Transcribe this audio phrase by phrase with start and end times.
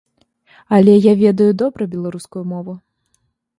[0.77, 2.73] Але я ведаю добра беларускую мову.